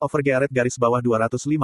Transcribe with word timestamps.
Overgearet 0.00 0.48
garis 0.48 0.80
bawah 0.80 1.04
250. 1.04 1.60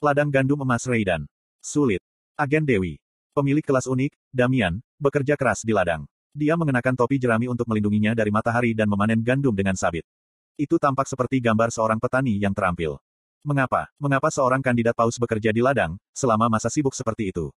Ladang 0.00 0.32
gandum 0.32 0.64
emas 0.64 0.88
Raidan. 0.88 1.28
Sulit. 1.60 2.00
Agen 2.40 2.64
Dewi. 2.64 2.96
Pemilik 3.36 3.60
kelas 3.60 3.84
unik, 3.84 4.16
Damian, 4.32 4.80
bekerja 4.96 5.36
keras 5.36 5.60
di 5.60 5.76
ladang. 5.76 6.08
Dia 6.32 6.56
mengenakan 6.56 6.96
topi 6.96 7.20
jerami 7.20 7.44
untuk 7.52 7.68
melindunginya 7.68 8.16
dari 8.16 8.32
matahari 8.32 8.72
dan 8.72 8.88
memanen 8.88 9.20
gandum 9.20 9.52
dengan 9.52 9.76
sabit. 9.76 10.08
Itu 10.56 10.80
tampak 10.80 11.04
seperti 11.04 11.36
gambar 11.44 11.68
seorang 11.68 12.00
petani 12.00 12.40
yang 12.40 12.56
terampil. 12.56 12.96
Mengapa? 13.44 13.92
Mengapa 14.00 14.32
seorang 14.32 14.64
kandidat 14.64 14.96
paus 14.96 15.20
bekerja 15.20 15.52
di 15.52 15.60
ladang, 15.60 16.00
selama 16.16 16.48
masa 16.48 16.72
sibuk 16.72 16.96
seperti 16.96 17.28
itu? 17.28 17.52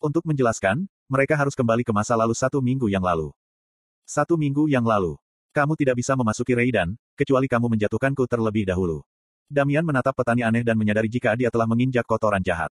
Untuk 0.00 0.24
menjelaskan, 0.24 0.88
mereka 1.12 1.36
harus 1.36 1.52
kembali 1.52 1.84
ke 1.84 1.92
masa 1.92 2.16
lalu 2.16 2.32
satu 2.32 2.64
minggu 2.64 2.88
yang 2.88 3.04
lalu. 3.04 3.36
Satu 4.08 4.40
minggu 4.40 4.64
yang 4.64 4.88
lalu. 4.88 5.20
Kamu 5.52 5.76
tidak 5.76 6.00
bisa 6.00 6.16
memasuki 6.16 6.56
Raidan, 6.56 6.96
kecuali 7.20 7.52
kamu 7.52 7.68
menjatuhkanku 7.76 8.24
terlebih 8.24 8.64
dahulu. 8.64 9.04
Damian 9.50 9.82
menatap 9.82 10.14
petani 10.14 10.46
aneh 10.46 10.62
dan 10.62 10.78
menyadari 10.78 11.10
jika 11.10 11.34
dia 11.34 11.50
telah 11.50 11.66
menginjak 11.66 12.06
kotoran 12.06 12.38
jahat. 12.38 12.70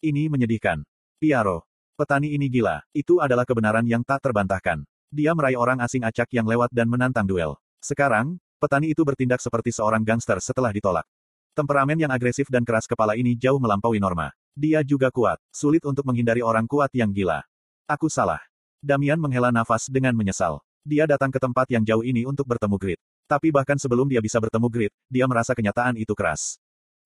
Ini 0.00 0.32
menyedihkan. 0.32 0.80
Piaro. 1.20 1.68
Petani 2.00 2.32
ini 2.32 2.48
gila. 2.48 2.80
Itu 2.96 3.20
adalah 3.20 3.44
kebenaran 3.44 3.84
yang 3.84 4.00
tak 4.00 4.24
terbantahkan. 4.24 4.88
Dia 5.12 5.36
meraih 5.36 5.60
orang 5.60 5.84
asing 5.84 6.08
acak 6.08 6.32
yang 6.32 6.48
lewat 6.48 6.72
dan 6.72 6.88
menantang 6.88 7.28
duel. 7.28 7.60
Sekarang, 7.84 8.40
petani 8.56 8.96
itu 8.96 9.04
bertindak 9.04 9.44
seperti 9.44 9.68
seorang 9.68 10.00
gangster 10.00 10.40
setelah 10.40 10.72
ditolak. 10.72 11.04
Temperamen 11.52 12.00
yang 12.00 12.08
agresif 12.08 12.48
dan 12.48 12.64
keras 12.64 12.88
kepala 12.88 13.12
ini 13.12 13.36
jauh 13.36 13.60
melampaui 13.60 14.00
norma. 14.00 14.32
Dia 14.56 14.80
juga 14.80 15.12
kuat, 15.12 15.36
sulit 15.52 15.84
untuk 15.84 16.08
menghindari 16.08 16.40
orang 16.40 16.64
kuat 16.64 16.88
yang 16.96 17.12
gila. 17.12 17.44
Aku 17.84 18.08
salah. 18.08 18.40
Damian 18.80 19.20
menghela 19.20 19.52
nafas 19.52 19.92
dengan 19.92 20.16
menyesal. 20.16 20.64
Dia 20.88 21.04
datang 21.04 21.28
ke 21.28 21.36
tempat 21.36 21.68
yang 21.68 21.84
jauh 21.84 22.00
ini 22.00 22.24
untuk 22.24 22.48
bertemu 22.48 22.80
Grit. 22.80 23.00
Tapi 23.28 23.52
bahkan 23.52 23.76
sebelum 23.76 24.08
dia 24.08 24.24
bisa 24.24 24.40
bertemu 24.40 24.66
Grit, 24.72 24.92
dia 25.12 25.28
merasa 25.28 25.52
kenyataan 25.52 26.00
itu 26.00 26.16
keras. 26.16 26.56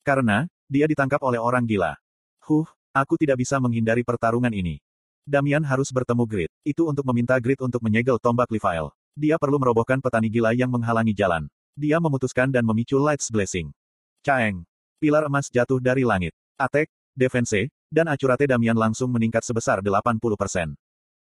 Karena, 0.07 0.47
dia 0.71 0.87
ditangkap 0.87 1.19
oleh 1.19 1.43
orang 1.43 1.67
gila. 1.67 1.99
Huh, 2.47 2.71
aku 2.95 3.19
tidak 3.19 3.43
bisa 3.43 3.59
menghindari 3.59 4.07
pertarungan 4.07 4.55
ini. 4.55 4.79
Damian 5.27 5.67
harus 5.67 5.91
bertemu 5.91 6.23
Grit. 6.23 6.51
Itu 6.63 6.87
untuk 6.87 7.03
meminta 7.11 7.35
Grit 7.43 7.59
untuk 7.59 7.83
menyegel 7.83 8.23
tombak 8.23 8.47
Leviel. 8.55 8.95
Dia 9.19 9.35
perlu 9.35 9.59
merobohkan 9.59 9.99
petani 9.99 10.31
gila 10.31 10.55
yang 10.55 10.71
menghalangi 10.71 11.11
jalan. 11.11 11.51
Dia 11.75 11.99
memutuskan 11.99 12.55
dan 12.55 12.63
memicu 12.63 13.03
Lights 13.03 13.27
Blessing. 13.27 13.75
Caeng. 14.23 14.63
Pilar 15.03 15.27
emas 15.27 15.51
jatuh 15.51 15.83
dari 15.83 16.07
langit. 16.07 16.31
Atek, 16.55 16.87
defense, 17.19 17.67
dan 17.91 18.07
acurate 18.07 18.47
Damian 18.47 18.79
langsung 18.79 19.11
meningkat 19.11 19.43
sebesar 19.43 19.83
80%. 19.83 20.23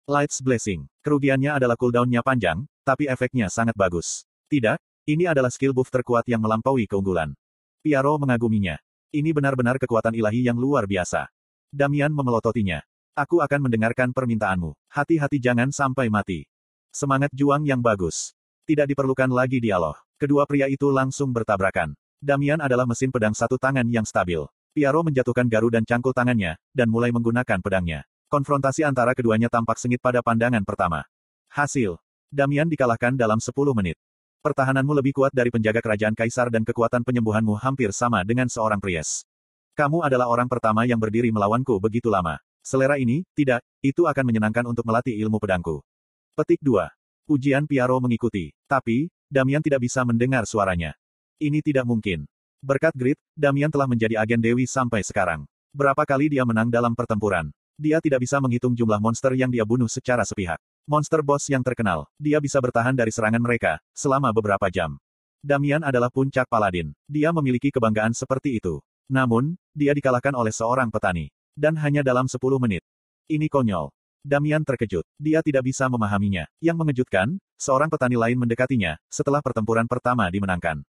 Lights 0.05 0.45
Blessing. 0.45 0.85
Kerugiannya 1.01 1.57
adalah 1.57 1.81
cooldownnya 1.81 2.21
panjang, 2.21 2.69
tapi 2.85 3.09
efeknya 3.09 3.49
sangat 3.49 3.73
bagus. 3.77 4.29
Tidak, 4.51 4.77
ini 5.11 5.27
adalah 5.27 5.51
skill 5.51 5.75
buff 5.75 5.91
terkuat 5.91 6.27
yang 6.31 6.39
melampaui 6.39 6.87
keunggulan. 6.87 7.35
Piaro 7.83 8.15
mengaguminya. 8.21 8.79
Ini 9.11 9.35
benar-benar 9.35 9.81
kekuatan 9.83 10.15
ilahi 10.15 10.47
yang 10.47 10.55
luar 10.55 10.87
biasa. 10.87 11.27
Damian 11.75 12.15
memelototinya. 12.15 12.79
Aku 13.19 13.43
akan 13.43 13.67
mendengarkan 13.67 14.15
permintaanmu. 14.15 14.71
Hati-hati 14.87 15.43
jangan 15.43 15.75
sampai 15.75 16.07
mati. 16.07 16.47
Semangat 16.95 17.35
juang 17.35 17.67
yang 17.67 17.83
bagus. 17.83 18.39
Tidak 18.67 18.87
diperlukan 18.87 19.31
lagi 19.35 19.59
dialog. 19.59 19.99
Kedua 20.15 20.47
pria 20.47 20.71
itu 20.71 20.91
langsung 20.95 21.35
bertabrakan. 21.35 21.99
Damian 22.23 22.63
adalah 22.63 22.87
mesin 22.87 23.11
pedang 23.11 23.35
satu 23.35 23.59
tangan 23.59 23.89
yang 23.91 24.07
stabil. 24.07 24.47
Piaro 24.71 25.03
menjatuhkan 25.03 25.51
garu 25.51 25.75
dan 25.75 25.83
cangkul 25.83 26.15
tangannya, 26.15 26.55
dan 26.71 26.87
mulai 26.87 27.11
menggunakan 27.11 27.59
pedangnya. 27.59 28.07
Konfrontasi 28.31 28.87
antara 28.87 29.11
keduanya 29.19 29.51
tampak 29.51 29.81
sengit 29.83 29.99
pada 29.99 30.23
pandangan 30.23 30.63
pertama. 30.63 31.03
Hasil. 31.51 31.99
Damian 32.31 32.71
dikalahkan 32.71 33.19
dalam 33.19 33.43
10 33.43 33.51
menit. 33.75 33.99
Pertahananmu 34.41 34.97
lebih 34.97 35.13
kuat 35.13 35.37
dari 35.37 35.53
penjaga 35.53 35.85
kerajaan 35.85 36.17
kaisar 36.17 36.49
dan 36.49 36.65
kekuatan 36.65 37.05
penyembuhanmu 37.05 37.61
hampir 37.61 37.93
sama 37.93 38.25
dengan 38.25 38.49
seorang 38.49 38.81
Pries. 38.81 39.29
Kamu 39.77 40.01
adalah 40.01 40.33
orang 40.33 40.49
pertama 40.49 40.89
yang 40.89 40.97
berdiri 40.97 41.29
melawanku 41.29 41.77
begitu 41.77 42.09
lama. 42.09 42.41
Selera 42.65 42.97
ini, 42.97 43.21
tidak, 43.37 43.61
itu 43.85 44.09
akan 44.09 44.25
menyenangkan 44.25 44.65
untuk 44.65 44.89
melatih 44.89 45.13
ilmu 45.21 45.37
pedangku. 45.37 45.85
Petik 46.33 46.57
2. 46.65 46.89
Ujian 47.29 47.69
Piaro 47.69 48.01
mengikuti. 48.01 48.49
Tapi, 48.65 49.13
Damian 49.29 49.61
tidak 49.61 49.85
bisa 49.85 50.09
mendengar 50.09 50.49
suaranya. 50.49 50.97
Ini 51.37 51.61
tidak 51.61 51.85
mungkin. 51.85 52.25
Berkat 52.65 52.97
Grit, 52.97 53.21
Damian 53.37 53.69
telah 53.69 53.93
menjadi 53.93 54.25
agen 54.25 54.41
Dewi 54.41 54.65
sampai 54.65 55.05
sekarang. 55.05 55.45
Berapa 55.77 56.09
kali 56.09 56.33
dia 56.33 56.49
menang 56.49 56.73
dalam 56.73 56.97
pertempuran? 56.97 57.53
Dia 57.77 58.01
tidak 58.01 58.25
bisa 58.25 58.41
menghitung 58.41 58.73
jumlah 58.73 59.05
monster 59.05 59.37
yang 59.37 59.53
dia 59.53 59.69
bunuh 59.69 59.89
secara 59.89 60.25
sepihak. 60.25 60.65
Monster 60.89 61.21
boss 61.25 61.49
yang 61.49 61.65
terkenal, 61.65 62.09
dia 62.17 62.41
bisa 62.41 62.61
bertahan 62.61 62.97
dari 62.97 63.13
serangan 63.13 63.41
mereka, 63.41 63.81
selama 63.97 64.33
beberapa 64.33 64.69
jam. 64.73 64.97
Damian 65.41 65.81
adalah 65.81 66.13
puncak 66.13 66.45
paladin. 66.49 66.93
Dia 67.09 67.33
memiliki 67.33 67.73
kebanggaan 67.73 68.13
seperti 68.13 68.61
itu. 68.61 68.85
Namun, 69.09 69.57
dia 69.73 69.97
dikalahkan 69.97 70.37
oleh 70.37 70.53
seorang 70.53 70.93
petani. 70.93 71.33
Dan 71.57 71.77
hanya 71.81 72.05
dalam 72.05 72.29
10 72.29 72.39
menit. 72.61 72.85
Ini 73.29 73.49
konyol. 73.49 73.89
Damian 74.21 74.61
terkejut. 74.63 75.09
Dia 75.17 75.41
tidak 75.41 75.65
bisa 75.65 75.89
memahaminya. 75.89 76.45
Yang 76.61 76.77
mengejutkan, 76.77 77.41
seorang 77.57 77.89
petani 77.89 78.21
lain 78.21 78.37
mendekatinya, 78.37 79.01
setelah 79.09 79.41
pertempuran 79.41 79.89
pertama 79.89 80.29
dimenangkan 80.29 80.85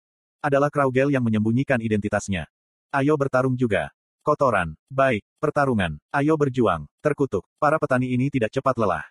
adalah 0.47 0.71
Kraugel 0.71 1.11
yang 1.11 1.27
menyembunyikan 1.27 1.83
identitasnya. 1.83 2.47
Ayo 2.95 3.19
bertarung 3.19 3.59
juga. 3.59 3.91
Kotoran. 4.23 4.79
Baik, 4.87 5.27
pertarungan. 5.43 5.99
Ayo 6.15 6.39
berjuang. 6.39 6.87
Terkutuk. 7.03 7.43
Para 7.59 7.83
petani 7.83 8.15
ini 8.15 8.31
tidak 8.31 8.55
cepat 8.55 8.79
lelah. 8.79 9.03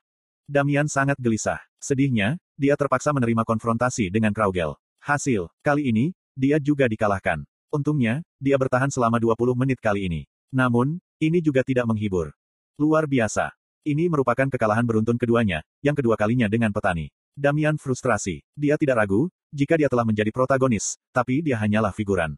Damian 0.46 0.86
sangat 0.86 1.18
gelisah. 1.18 1.58
Sedihnya, 1.82 2.38
dia 2.54 2.78
terpaksa 2.78 3.10
menerima 3.10 3.42
konfrontasi 3.42 4.14
dengan 4.14 4.30
Kraugel. 4.30 4.78
Hasil, 5.02 5.50
kali 5.66 5.90
ini, 5.90 6.14
dia 6.38 6.62
juga 6.62 6.86
dikalahkan. 6.86 7.42
Untungnya, 7.74 8.22
dia 8.38 8.54
bertahan 8.54 8.94
selama 8.94 9.18
20 9.18 9.58
menit 9.58 9.82
kali 9.82 10.06
ini. 10.06 10.22
Namun, 10.54 11.02
ini 11.18 11.42
juga 11.42 11.66
tidak 11.66 11.90
menghibur. 11.90 12.30
Luar 12.78 13.10
biasa. 13.10 13.58
Ini 13.86 14.06
merupakan 14.06 14.46
kekalahan 14.46 14.86
beruntun 14.86 15.18
keduanya, 15.18 15.66
yang 15.82 15.98
kedua 15.98 16.14
kalinya 16.14 16.46
dengan 16.46 16.70
petani. 16.70 17.10
Damian 17.34 17.82
frustrasi. 17.82 18.46
Dia 18.54 18.78
tidak 18.78 19.02
ragu, 19.02 19.34
jika 19.50 19.82
dia 19.82 19.90
telah 19.90 20.06
menjadi 20.06 20.30
protagonis, 20.30 21.02
tapi 21.10 21.42
dia 21.42 21.58
hanyalah 21.58 21.90
figuran. 21.90 22.38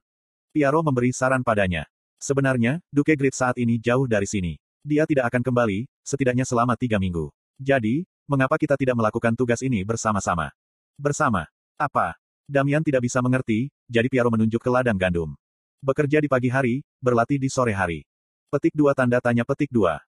Piaro 0.56 0.80
memberi 0.80 1.12
saran 1.12 1.44
padanya. 1.44 1.86
Sebenarnya, 2.24 2.80
Duke 2.88 3.20
Grid 3.20 3.36
saat 3.36 3.60
ini 3.60 3.78
jauh 3.78 4.08
dari 4.08 4.26
sini. 4.26 4.56
Dia 4.82 5.04
tidak 5.04 5.28
akan 5.30 5.44
kembali, 5.44 5.86
setidaknya 6.08 6.48
selama 6.48 6.80
tiga 6.80 6.98
minggu. 6.98 7.30
Jadi, 7.58 8.06
mengapa 8.30 8.56
kita 8.62 8.78
tidak 8.78 8.94
melakukan 8.98 9.34
tugas 9.34 9.66
ini 9.66 9.82
bersama-sama? 9.82 10.54
Bersama. 10.94 11.50
Apa? 11.78 12.14
Damian 12.46 12.86
tidak 12.86 13.06
bisa 13.10 13.20
mengerti, 13.20 13.74
jadi 13.90 14.08
Piaro 14.08 14.30
menunjuk 14.30 14.62
ke 14.62 14.70
ladang 14.70 14.96
gandum. 14.96 15.34
Bekerja 15.82 16.22
di 16.22 16.30
pagi 16.30 16.50
hari, 16.50 16.86
berlatih 17.02 17.42
di 17.42 17.50
sore 17.50 17.74
hari. 17.74 18.06
Petik 18.48 18.72
dua 18.78 18.96
tanda 18.96 19.20
tanya 19.20 19.44
petik 19.44 19.68
dua. 19.74 20.00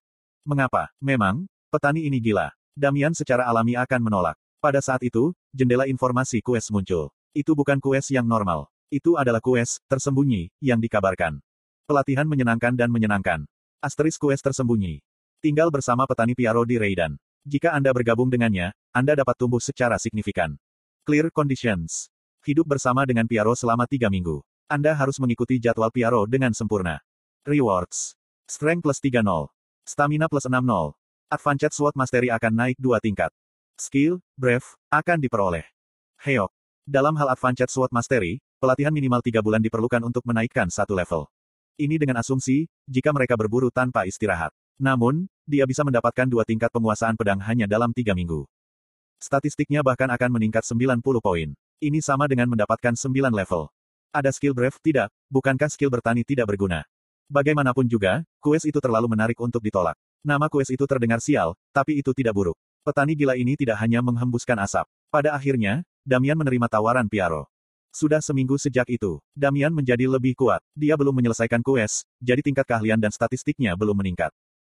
Mengapa? 0.48 0.90
Memang, 1.04 1.50
petani 1.68 2.08
ini 2.08 2.24
gila. 2.24 2.54
Damian 2.78 3.12
secara 3.12 3.44
alami 3.50 3.76
akan 3.76 4.02
menolak. 4.02 4.38
Pada 4.64 4.80
saat 4.80 5.04
itu, 5.04 5.36
jendela 5.52 5.90
informasi 5.90 6.40
quest 6.40 6.72
muncul. 6.72 7.12
Itu 7.36 7.54
bukan 7.54 7.78
quest 7.84 8.10
yang 8.16 8.26
normal. 8.26 8.72
Itu 8.90 9.20
adalah 9.20 9.44
quest 9.44 9.84
tersembunyi 9.92 10.50
yang 10.64 10.82
dikabarkan. 10.82 11.44
Pelatihan 11.86 12.26
menyenangkan 12.26 12.74
dan 12.74 12.90
menyenangkan. 12.90 13.46
Asteris 13.84 14.18
quest 14.18 14.42
tersembunyi. 14.42 15.02
Tinggal 15.44 15.70
bersama 15.70 16.10
petani 16.10 16.34
Piaro 16.34 16.66
di 16.66 16.80
Raidan. 16.82 17.20
Jika 17.48 17.72
Anda 17.72 17.96
bergabung 17.96 18.28
dengannya, 18.28 18.76
Anda 18.92 19.16
dapat 19.16 19.40
tumbuh 19.40 19.64
secara 19.64 19.96
signifikan. 19.96 20.60
Clear 21.08 21.32
conditions. 21.32 22.12
Hidup 22.44 22.68
bersama 22.68 23.08
dengan 23.08 23.28
Piaro 23.28 23.56
selama 23.56 23.88
tiga 23.88 24.12
minggu. 24.12 24.44
Anda 24.70 24.94
harus 24.94 25.18
mengikuti 25.18 25.58
jadwal 25.58 25.90
Piaro 25.90 26.28
dengan 26.28 26.52
sempurna. 26.52 27.02
Rewards. 27.48 28.14
Strength 28.46 28.84
plus 28.86 29.00
30. 29.02 29.26
Stamina 29.88 30.28
plus 30.30 30.46
60. 30.46 30.94
Advanced 31.30 31.74
Sword 31.74 31.96
Mastery 31.98 32.30
akan 32.34 32.54
naik 32.54 32.78
dua 32.78 32.98
tingkat. 33.02 33.30
Skill, 33.80 34.20
Brave, 34.36 34.66
akan 34.92 35.18
diperoleh. 35.24 35.66
Heok. 36.20 36.52
Dalam 36.84 37.16
hal 37.16 37.32
Advanced 37.32 37.72
Sword 37.72 37.94
Mastery, 37.96 38.42
pelatihan 38.60 38.92
minimal 38.92 39.24
tiga 39.24 39.40
bulan 39.40 39.64
diperlukan 39.64 40.04
untuk 40.04 40.28
menaikkan 40.28 40.68
satu 40.68 40.98
level. 40.98 41.30
Ini 41.80 41.96
dengan 41.96 42.20
asumsi, 42.20 42.68
jika 42.84 43.16
mereka 43.16 43.40
berburu 43.40 43.72
tanpa 43.72 44.04
istirahat. 44.04 44.52
Namun, 44.80 45.28
dia 45.44 45.68
bisa 45.68 45.84
mendapatkan 45.84 46.24
dua 46.24 46.48
tingkat 46.48 46.72
penguasaan 46.72 47.20
pedang 47.20 47.44
hanya 47.44 47.68
dalam 47.68 47.92
tiga 47.92 48.16
minggu. 48.16 48.48
Statistiknya 49.20 49.84
bahkan 49.84 50.08
akan 50.08 50.40
meningkat 50.40 50.64
90 50.64 51.04
poin. 51.20 51.52
Ini 51.84 52.00
sama 52.00 52.32
dengan 52.32 52.48
mendapatkan 52.48 52.96
9 52.96 53.12
level. 53.36 53.68
Ada 54.16 54.32
skill 54.32 54.56
Brave? 54.56 54.80
Tidak, 54.80 55.12
bukankah 55.28 55.68
skill 55.68 55.92
bertani 55.92 56.24
tidak 56.24 56.48
berguna? 56.48 56.88
Bagaimanapun 57.28 57.86
juga, 57.92 58.24
quest 58.40 58.66
itu 58.66 58.80
terlalu 58.80 59.12
menarik 59.12 59.36
untuk 59.44 59.60
ditolak. 59.60 60.00
Nama 60.24 60.48
quest 60.48 60.72
itu 60.72 60.88
terdengar 60.88 61.20
sial, 61.20 61.60
tapi 61.76 62.00
itu 62.00 62.16
tidak 62.16 62.32
buruk. 62.32 62.56
Petani 62.82 63.14
gila 63.14 63.36
ini 63.36 63.60
tidak 63.60 63.78
hanya 63.84 64.00
menghembuskan 64.00 64.58
asap. 64.64 64.88
Pada 65.12 65.36
akhirnya, 65.36 65.84
Damian 66.08 66.40
menerima 66.40 66.72
tawaran 66.72 67.12
Piaro. 67.12 67.52
Sudah 67.92 68.24
seminggu 68.24 68.56
sejak 68.56 68.88
itu, 68.88 69.20
Damian 69.36 69.76
menjadi 69.76 70.08
lebih 70.08 70.34
kuat. 70.40 70.64
Dia 70.74 70.96
belum 70.96 71.12
menyelesaikan 71.20 71.60
kues, 71.60 72.08
jadi 72.24 72.40
tingkat 72.40 72.64
keahlian 72.64 72.98
dan 72.98 73.12
statistiknya 73.12 73.76
belum 73.76 74.00
meningkat. 74.00 74.32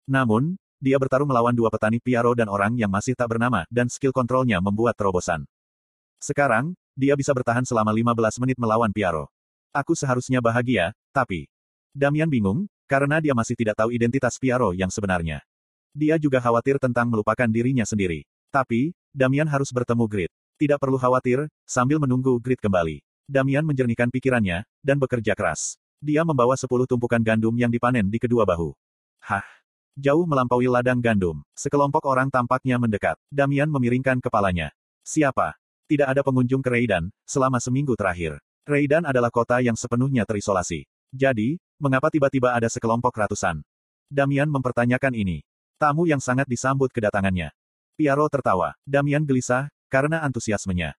Namun, 0.09 0.57
dia 0.81 0.97
bertarung 0.97 1.29
melawan 1.29 1.53
dua 1.53 1.69
petani 1.69 2.01
Piaro 2.01 2.33
dan 2.33 2.49
orang 2.49 2.73
yang 2.73 2.89
masih 2.89 3.13
tak 3.13 3.29
bernama, 3.29 3.69
dan 3.69 3.85
skill 3.85 4.09
kontrolnya 4.09 4.57
membuat 4.57 4.97
terobosan. 4.97 5.45
Sekarang, 6.17 6.73
dia 6.97 7.13
bisa 7.13 7.33
bertahan 7.37 7.61
selama 7.61 7.93
15 7.93 8.41
menit 8.41 8.57
melawan 8.57 8.89
Piaro. 8.89 9.29
Aku 9.71 9.93
seharusnya 9.93 10.41
bahagia, 10.41 10.91
tapi... 11.13 11.45
Damian 11.93 12.31
bingung, 12.31 12.65
karena 12.89 13.21
dia 13.21 13.35
masih 13.35 13.53
tidak 13.53 13.77
tahu 13.77 13.93
identitas 13.93 14.41
Piaro 14.41 14.73
yang 14.73 14.89
sebenarnya. 14.89 15.45
Dia 15.93 16.15
juga 16.17 16.39
khawatir 16.41 16.79
tentang 16.79 17.11
melupakan 17.11 17.45
dirinya 17.45 17.83
sendiri. 17.83 18.23
Tapi, 18.49 18.95
Damian 19.13 19.47
harus 19.47 19.69
bertemu 19.69 20.07
Grit. 20.07 20.31
Tidak 20.57 20.79
perlu 20.81 20.97
khawatir, 20.97 21.45
sambil 21.67 22.01
menunggu 22.01 22.41
Grit 22.41 22.57
kembali. 22.57 23.03
Damian 23.29 23.63
menjernihkan 23.63 24.09
pikirannya, 24.09 24.65
dan 24.81 24.97
bekerja 24.97 25.37
keras. 25.37 25.77
Dia 26.01 26.25
membawa 26.25 26.57
sepuluh 26.57 26.89
tumpukan 26.89 27.21
gandum 27.21 27.53
yang 27.53 27.69
dipanen 27.69 28.09
di 28.09 28.17
kedua 28.17 28.43
bahu. 28.49 28.73
Hah! 29.21 29.60
Jauh 29.99 30.23
melampaui 30.23 30.71
ladang 30.71 31.03
gandum. 31.03 31.43
Sekelompok 31.51 32.07
orang 32.07 32.31
tampaknya 32.31 32.79
mendekat. 32.79 33.19
Damian 33.27 33.67
memiringkan 33.67 34.23
kepalanya. 34.23 34.71
Siapa? 35.03 35.59
Tidak 35.91 36.07
ada 36.07 36.23
pengunjung 36.23 36.63
ke 36.63 36.71
Reidan, 36.71 37.11
selama 37.27 37.59
seminggu 37.59 37.99
terakhir. 37.99 38.39
Reidan 38.63 39.03
adalah 39.03 39.27
kota 39.27 39.59
yang 39.59 39.75
sepenuhnya 39.75 40.23
terisolasi. 40.23 40.87
Jadi, 41.11 41.59
mengapa 41.75 42.07
tiba-tiba 42.07 42.55
ada 42.55 42.71
sekelompok 42.71 43.11
ratusan? 43.11 43.59
Damian 44.07 44.47
mempertanyakan 44.47 45.11
ini. 45.11 45.43
Tamu 45.75 46.07
yang 46.07 46.23
sangat 46.23 46.47
disambut 46.47 46.87
kedatangannya. 46.95 47.51
Piaro 47.99 48.31
tertawa. 48.31 48.71
Damian 48.87 49.27
gelisah, 49.27 49.67
karena 49.91 50.23
antusiasmenya. 50.23 50.95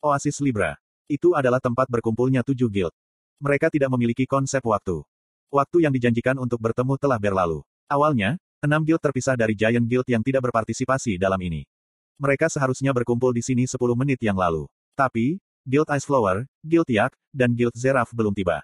Oasis 0.00 0.40
Libra. 0.40 0.80
Itu 1.04 1.36
adalah 1.36 1.60
tempat 1.60 1.84
berkumpulnya 1.92 2.40
tujuh 2.40 2.72
guild. 2.72 2.96
Mereka 3.44 3.68
tidak 3.68 3.92
memiliki 3.92 4.24
konsep 4.24 4.64
waktu. 4.64 5.04
Waktu 5.52 5.84
yang 5.84 5.92
dijanjikan 5.92 6.40
untuk 6.40 6.56
bertemu 6.64 6.96
telah 6.96 7.20
berlalu. 7.20 7.60
Awalnya, 7.90 8.38
enam 8.62 8.82
guild 8.82 9.02
terpisah 9.02 9.34
dari 9.34 9.54
Giant 9.58 9.86
Guild 9.86 10.06
yang 10.06 10.22
tidak 10.22 10.50
berpartisipasi 10.50 11.18
dalam 11.18 11.38
ini. 11.42 11.66
Mereka 12.20 12.46
seharusnya 12.46 12.94
berkumpul 12.94 13.34
di 13.34 13.42
sini 13.42 13.66
10 13.66 13.78
menit 13.98 14.22
yang 14.22 14.38
lalu. 14.38 14.70
Tapi, 14.94 15.42
Guild 15.66 15.90
Ice 15.94 16.06
Flower, 16.06 16.46
Guild 16.62 16.86
Yak, 16.86 17.14
dan 17.34 17.54
Guild 17.54 17.74
Zeraf 17.74 18.14
belum 18.14 18.34
tiba. 18.34 18.62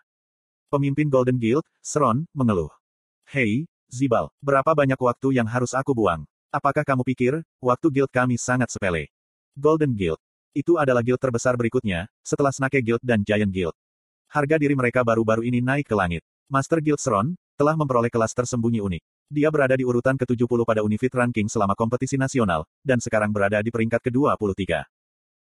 Pemimpin 0.68 1.08
Golden 1.08 1.40
Guild, 1.40 1.64
Seron, 1.80 2.28
mengeluh. 2.36 2.70
Hei, 3.26 3.64
Zibal, 3.88 4.28
berapa 4.44 4.76
banyak 4.76 5.00
waktu 5.00 5.40
yang 5.40 5.48
harus 5.48 5.72
aku 5.72 5.96
buang? 5.96 6.28
Apakah 6.52 6.84
kamu 6.84 7.04
pikir, 7.08 7.32
waktu 7.60 7.86
guild 7.88 8.12
kami 8.12 8.36
sangat 8.36 8.68
sepele? 8.68 9.08
Golden 9.56 9.96
Guild. 9.96 10.20
Itu 10.52 10.76
adalah 10.76 11.00
guild 11.00 11.20
terbesar 11.20 11.56
berikutnya, 11.56 12.08
setelah 12.20 12.52
Snake 12.52 12.84
Guild 12.84 13.00
dan 13.00 13.24
Giant 13.24 13.52
Guild. 13.52 13.76
Harga 14.28 14.60
diri 14.60 14.76
mereka 14.76 15.00
baru-baru 15.00 15.44
ini 15.44 15.64
naik 15.64 15.88
ke 15.88 15.96
langit. 15.96 16.20
Master 16.52 16.84
Guild 16.84 17.00
Sron, 17.00 17.32
telah 17.58 17.74
memperoleh 17.74 18.06
kelas 18.08 18.30
tersembunyi 18.38 18.78
unik. 18.78 19.02
Dia 19.28 19.50
berada 19.50 19.74
di 19.74 19.82
urutan 19.82 20.14
ke-70 20.14 20.62
pada 20.62 20.80
Unifit 20.86 21.10
Ranking 21.10 21.50
selama 21.50 21.74
kompetisi 21.74 22.14
nasional, 22.14 22.62
dan 22.86 23.02
sekarang 23.02 23.34
berada 23.34 23.58
di 23.58 23.74
peringkat 23.74 23.98
ke-23. 24.06 24.86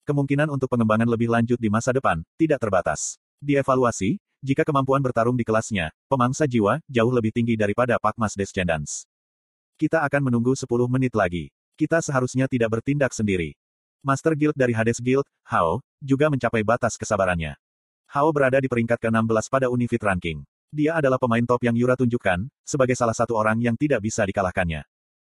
Kemungkinan 0.06 0.47
untuk 0.55 0.70
pengembangan 0.70 1.11
lebih 1.11 1.26
lanjut 1.26 1.58
di 1.58 1.67
masa 1.67 1.91
depan, 1.91 2.23
tidak 2.38 2.62
terbatas. 2.62 3.19
Dievaluasi, 3.43 4.23
jika 4.38 4.62
kemampuan 4.62 5.03
bertarung 5.03 5.35
di 5.35 5.43
kelasnya, 5.43 5.91
pemangsa 6.06 6.47
jiwa, 6.47 6.79
jauh 6.87 7.11
lebih 7.11 7.35
tinggi 7.35 7.58
daripada 7.58 7.99
Pak 7.99 8.14
Mas 8.14 8.38
Descendants. 8.38 9.11
Kita 9.75 10.06
akan 10.06 10.31
menunggu 10.31 10.55
10 10.55 10.64
menit 10.87 11.12
lagi. 11.12 11.50
Kita 11.75 12.00
seharusnya 12.00 12.49
tidak 12.49 12.81
bertindak 12.81 13.12
sendiri. 13.12 13.58
Master 14.00 14.32
Guild 14.38 14.55
dari 14.55 14.73
Hades 14.73 15.03
Guild, 15.03 15.26
Hao, 15.50 15.82
juga 15.99 16.31
mencapai 16.31 16.62
batas 16.62 16.94
kesabarannya. 16.94 17.58
Hao 18.08 18.31
berada 18.31 18.62
di 18.62 18.70
peringkat 18.70 19.03
ke-16 19.03 19.50
pada 19.50 19.67
Unifit 19.69 20.00
Ranking. 20.00 20.47
Dia 20.74 20.98
adalah 20.98 21.16
pemain 21.16 21.44
top 21.46 21.62
yang 21.62 21.76
Yura 21.78 21.94
tunjukkan, 21.94 22.50
sebagai 22.66 22.98
salah 22.98 23.14
satu 23.14 23.38
orang 23.38 23.62
yang 23.62 23.78
tidak 23.78 24.02
bisa 24.02 24.26
dikalahkannya. 24.26 24.82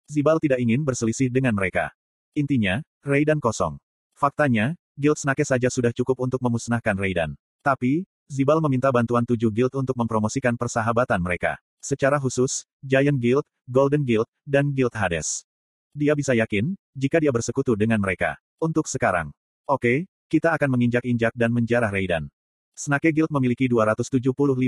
Zibal 0.07 0.39
tidak 0.41 0.63
ingin 0.63 0.81
berselisih 0.81 1.29
dengan 1.29 1.53
mereka. 1.53 1.93
Intinya, 2.33 2.79
Raiden 3.03 3.43
kosong. 3.43 3.77
Faktanya, 4.17 4.73
Guild 4.97 5.19
Snake 5.19 5.45
saja 5.45 5.69
sudah 5.69 5.93
cukup 5.93 6.17
untuk 6.23 6.41
memusnahkan 6.41 6.97
Raiden. 6.97 7.37
Tapi, 7.61 8.07
Zibal 8.27 8.59
meminta 8.59 8.91
bantuan 8.91 9.23
tujuh 9.23 9.47
guild 9.55 9.71
untuk 9.77 9.95
mempromosikan 9.95 10.59
persahabatan 10.59 11.23
mereka. 11.23 11.61
Secara 11.79 12.19
khusus, 12.19 12.67
Giant 12.83 13.15
Guild, 13.15 13.47
Golden 13.69 14.03
Guild, 14.03 14.27
dan 14.43 14.75
Guild 14.75 14.91
Hades. 14.91 15.47
Dia 15.95 16.11
bisa 16.11 16.35
yakin, 16.35 16.75
jika 16.91 17.23
dia 17.23 17.31
bersekutu 17.31 17.79
dengan 17.79 18.03
mereka. 18.03 18.35
Untuk 18.59 18.89
sekarang. 18.91 19.31
Oke, 19.63 20.11
kita 20.27 20.51
akan 20.51 20.75
menginjak-injak 20.75 21.31
dan 21.37 21.55
menjarah 21.55 21.87
Raiden. 21.87 22.27
Snake 22.75 23.15
Guild 23.15 23.31
memiliki 23.31 23.71
275 23.71 24.19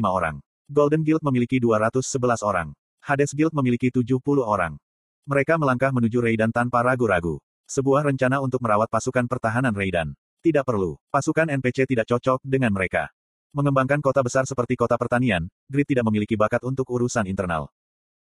orang. 0.08 0.40
Golden 0.70 1.02
Guild 1.02 1.26
memiliki 1.26 1.58
211 1.58 2.46
orang. 2.46 2.78
Hades 3.02 3.34
Guild 3.34 3.58
memiliki 3.58 3.90
70 3.90 4.22
orang. 4.46 4.78
Mereka 5.26 5.58
melangkah 5.58 5.90
menuju 5.90 6.22
Raiden 6.22 6.54
tanpa 6.54 6.86
ragu-ragu. 6.86 7.42
Sebuah 7.66 8.06
rencana 8.06 8.38
untuk 8.38 8.62
merawat 8.62 8.86
pasukan 8.86 9.26
pertahanan 9.26 9.74
Raiden. 9.74 10.14
Tidak 10.46 10.62
perlu. 10.62 10.94
Pasukan 11.10 11.50
NPC 11.50 11.90
tidak 11.90 12.06
cocok 12.06 12.46
dengan 12.46 12.70
mereka. 12.70 13.10
Mengembangkan 13.50 13.98
kota 13.98 14.22
besar 14.22 14.46
seperti 14.46 14.78
kota 14.78 14.94
pertanian, 14.94 15.50
Grid 15.66 15.90
tidak 15.90 16.06
memiliki 16.06 16.38
bakat 16.38 16.62
untuk 16.62 16.86
urusan 16.86 17.26
internal. 17.26 17.74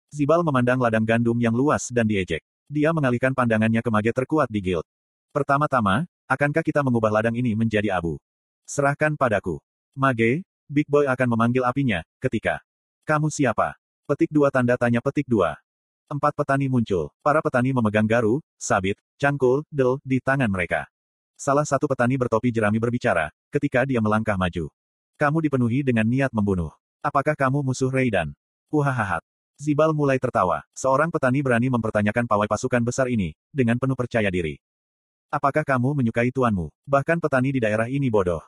Zibal 0.07 0.39
memandang 0.39 0.80
ladang 0.80 1.03
gandum 1.03 1.35
yang 1.44 1.51
luas 1.51 1.92
dan 1.92 2.07
diejek. 2.07 2.39
Dia 2.71 2.95
mengalihkan 2.95 3.35
pandangannya 3.35 3.83
ke 3.83 3.92
mage 3.92 4.15
terkuat 4.15 4.47
di 4.47 4.63
guild. 4.63 4.88
Pertama-tama, 5.35 6.07
akankah 6.24 6.63
kita 6.63 6.88
mengubah 6.88 7.19
ladang 7.19 7.35
ini 7.35 7.51
menjadi 7.51 8.00
abu? 8.00 8.15
Serahkan 8.63 9.19
padaku. 9.19 9.59
Mage, 9.92 10.47
Big 10.69 10.86
Boy 10.86 11.10
akan 11.10 11.33
memanggil 11.33 11.66
apinya, 11.66 12.06
ketika. 12.21 12.62
Kamu 13.01 13.33
siapa? 13.33 13.74
Petik 14.06 14.30
dua 14.30 14.54
tanda 14.54 14.77
tanya 14.77 15.01
petik 15.01 15.25
dua. 15.25 15.57
Empat 16.06 16.38
petani 16.38 16.69
muncul. 16.69 17.10
Para 17.25 17.42
petani 17.42 17.74
memegang 17.74 18.06
garu, 18.06 18.38
sabit, 18.54 19.01
cangkul, 19.18 19.66
del, 19.74 19.98
di 20.06 20.21
tangan 20.21 20.45
mereka. 20.45 20.86
Salah 21.33 21.66
satu 21.66 21.89
petani 21.89 22.21
bertopi 22.21 22.54
jerami 22.54 22.77
berbicara, 22.77 23.33
ketika 23.50 23.81
dia 23.81 23.98
melangkah 23.98 24.38
maju. 24.38 24.69
Kamu 25.18 25.42
dipenuhi 25.42 25.81
dengan 25.81 26.06
niat 26.06 26.30
membunuh. 26.38 26.69
Apakah 27.01 27.33
kamu 27.33 27.66
musuh 27.66 27.89
Raidan? 27.89 28.38
Uhahahat. 28.69 29.25
Zibal 29.57 29.89
mulai 29.89 30.21
tertawa. 30.21 30.62
Seorang 30.77 31.10
petani 31.10 31.42
berani 31.42 31.74
mempertanyakan 31.74 32.30
pawai 32.30 32.45
pasukan 32.45 32.86
besar 32.86 33.10
ini, 33.10 33.33
dengan 33.50 33.81
penuh 33.81 33.98
percaya 33.98 34.30
diri. 34.30 34.62
Apakah 35.33 35.66
kamu 35.66 35.98
menyukai 35.98 36.30
tuanmu? 36.30 36.69
Bahkan 36.86 37.18
petani 37.18 37.57
di 37.57 37.60
daerah 37.62 37.89
ini 37.89 38.13
bodoh. 38.13 38.45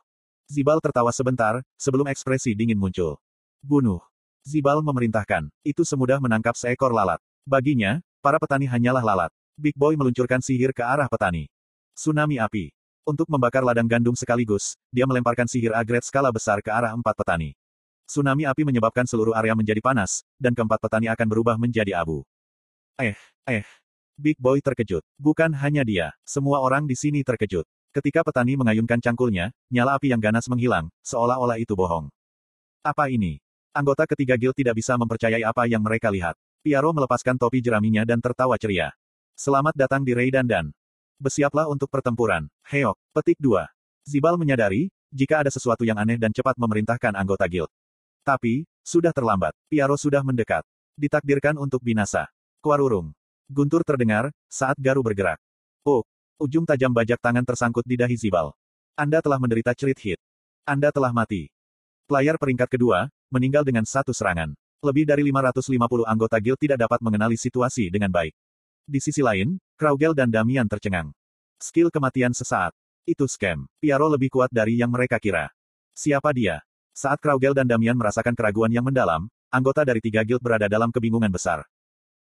Zibal 0.51 0.83
tertawa 0.83 1.15
sebentar, 1.15 1.63
sebelum 1.80 2.12
ekspresi 2.12 2.51
dingin 2.51 2.75
muncul. 2.75 3.15
Bunuh. 3.63 4.03
Zibal 4.44 4.83
memerintahkan. 4.83 5.48
Itu 5.63 5.88
semudah 5.88 6.19
menangkap 6.19 6.59
seekor 6.59 6.92
lalat. 6.92 7.24
Baginya, 7.48 8.03
para 8.19 8.36
petani 8.36 8.68
hanyalah 8.68 9.00
lalat. 9.00 9.31
Big 9.56 9.80
Boy 9.80 9.95
meluncurkan 9.95 10.44
sihir 10.44 10.75
ke 10.75 10.83
arah 10.83 11.07
petani. 11.07 11.48
Tsunami 11.95 12.36
api. 12.36 12.68
Untuk 13.07 13.31
membakar 13.31 13.63
ladang 13.63 13.88
gandum 13.88 14.12
sekaligus, 14.12 14.75
dia 14.92 15.07
melemparkan 15.07 15.48
sihir 15.48 15.71
agret 15.71 16.03
skala 16.03 16.36
besar 16.36 16.59
ke 16.59 16.68
arah 16.68 16.92
empat 16.92 17.15
petani. 17.15 17.56
Tsunami 18.04 18.44
api 18.44 18.68
menyebabkan 18.68 19.07
seluruh 19.07 19.31
area 19.31 19.56
menjadi 19.56 19.80
panas, 19.80 20.28
dan 20.35 20.52
keempat 20.52 20.83
petani 20.83 21.07
akan 21.07 21.28
berubah 21.31 21.56
menjadi 21.56 21.95
abu. 21.95 22.28
Eh, 22.99 23.16
eh, 23.47 23.64
Big 24.19 24.35
Boy 24.35 24.59
terkejut. 24.59 25.07
Bukan 25.16 25.56
hanya 25.56 25.87
dia, 25.87 26.11
semua 26.28 26.59
orang 26.59 26.83
di 26.83 26.99
sini 26.99 27.23
terkejut. 27.23 27.64
Ketika 27.92 28.24
petani 28.24 28.56
mengayunkan 28.56 29.04
cangkulnya, 29.04 29.52
nyala 29.68 30.00
api 30.00 30.16
yang 30.16 30.24
ganas 30.24 30.48
menghilang, 30.48 30.88
seolah-olah 31.04 31.60
itu 31.60 31.76
bohong. 31.76 32.07
Apa 32.80 33.12
ini? 33.12 33.44
Anggota 33.76 34.07
ketiga 34.07 34.40
guild 34.40 34.56
tidak 34.56 34.80
bisa 34.80 34.95
mempercayai 34.95 35.44
apa 35.44 35.68
yang 35.68 35.83
mereka 35.83 36.07
lihat. 36.07 36.40
Piaro 36.64 36.95
melepaskan 36.95 37.36
topi 37.36 37.60
jeraminya 37.60 38.07
dan 38.07 38.24
tertawa 38.24 38.56
ceria. 38.56 38.95
Selamat 39.36 39.76
datang 39.76 40.07
di 40.07 40.16
Raiden 40.16 40.48
dan 40.48 40.71
Bersiaplah 41.21 41.68
untuk 41.68 41.92
pertempuran. 41.92 42.50
Heok. 42.66 42.98
Petik 43.14 43.38
2. 43.38 43.62
Zibal 44.07 44.40
menyadari, 44.40 44.90
jika 45.14 45.45
ada 45.45 45.52
sesuatu 45.54 45.86
yang 45.86 46.00
aneh 46.00 46.18
dan 46.18 46.33
cepat 46.33 46.57
memerintahkan 46.57 47.14
anggota 47.14 47.45
guild. 47.45 47.69
Tapi, 48.26 48.66
sudah 48.81 49.14
terlambat. 49.14 49.54
Piaro 49.69 50.00
sudah 50.00 50.26
mendekat. 50.26 50.66
Ditakdirkan 50.98 51.62
untuk 51.62 51.83
binasa. 51.86 52.31
Kuarurung. 52.64 53.14
Guntur 53.52 53.86
terdengar, 53.86 54.33
saat 54.50 54.80
Garu 54.81 55.06
bergerak. 55.06 55.38
Oh, 55.86 56.02
ujung 56.42 56.66
tajam 56.66 56.90
bajak 56.90 57.21
tangan 57.21 57.45
tersangkut 57.45 57.86
di 57.86 57.94
dahi 57.94 58.18
Zibal. 58.18 58.50
Anda 58.98 59.21
telah 59.21 59.38
menderita 59.38 59.78
cerit 59.78 60.02
hit. 60.02 60.19
Anda 60.66 60.90
telah 60.90 61.14
mati. 61.14 61.54
Player 62.10 62.36
peringkat 62.42 62.66
kedua, 62.66 63.07
meninggal 63.30 63.62
dengan 63.62 63.86
satu 63.86 64.10
serangan. 64.10 64.57
Lebih 64.81 65.06
dari 65.06 65.21
550 65.30 66.10
anggota 66.10 66.42
guild 66.42 66.57
tidak 66.57 66.81
dapat 66.81 67.00
mengenali 67.06 67.38
situasi 67.38 67.94
dengan 67.94 68.10
baik. 68.10 68.33
Di 68.90 68.98
sisi 68.98 69.21
lain, 69.21 69.62
Kraugel 69.78 70.18
dan 70.18 70.33
Damian 70.33 70.66
tercengang. 70.66 71.14
Skill 71.62 71.94
kematian 71.94 72.33
sesaat. 72.33 72.74
Itu 73.06 73.30
scam. 73.30 73.69
Piaro 73.78 74.10
lebih 74.10 74.33
kuat 74.33 74.50
dari 74.50 74.81
yang 74.81 74.90
mereka 74.90 75.21
kira. 75.21 75.54
Siapa 75.94 76.33
dia? 76.33 76.66
Saat 76.98 77.21
Kraugel 77.21 77.54
dan 77.54 77.69
Damian 77.69 77.94
merasakan 77.94 78.33
keraguan 78.33 78.74
yang 78.74 78.81
mendalam, 78.81 79.30
anggota 79.54 79.86
dari 79.86 80.02
tiga 80.02 80.26
guild 80.26 80.42
berada 80.42 80.66
dalam 80.66 80.90
kebingungan 80.90 81.30
besar. 81.30 81.62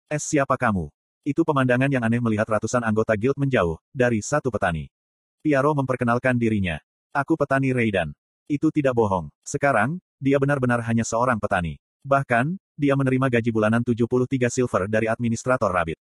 Es 0.06 0.22
siapa 0.22 0.54
kamu? 0.54 0.93
Itu 1.24 1.40
pemandangan 1.40 1.88
yang 1.88 2.04
aneh 2.04 2.20
melihat 2.20 2.44
ratusan 2.44 2.84
anggota 2.84 3.16
guild 3.16 3.40
menjauh, 3.40 3.80
dari 3.96 4.20
satu 4.20 4.52
petani. 4.52 4.92
Piaro 5.40 5.72
memperkenalkan 5.72 6.36
dirinya. 6.36 6.76
Aku 7.16 7.40
petani 7.40 7.72
Raiden. 7.72 8.12
Itu 8.44 8.68
tidak 8.68 8.92
bohong. 8.92 9.32
Sekarang, 9.40 9.96
dia 10.20 10.36
benar-benar 10.36 10.84
hanya 10.84 11.00
seorang 11.00 11.40
petani. 11.40 11.80
Bahkan, 12.04 12.60
dia 12.76 12.92
menerima 12.92 13.40
gaji 13.40 13.48
bulanan 13.48 13.80
73 13.80 14.52
silver 14.52 14.84
dari 14.84 15.08
administrator 15.08 15.72
Rabbit. 15.72 15.96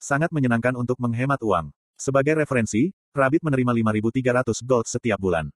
Sangat 0.00 0.32
menyenangkan 0.32 0.72
untuk 0.72 0.96
menghemat 0.96 1.44
uang. 1.44 1.68
Sebagai 2.00 2.40
referensi, 2.40 2.96
Rabbit 3.12 3.44
menerima 3.44 3.92
5.300 4.00 4.64
gold 4.64 4.88
setiap 4.88 5.20
bulan. 5.20 5.52